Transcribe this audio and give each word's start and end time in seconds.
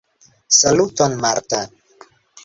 Saluton 0.59 1.13
Martin! 1.21 1.69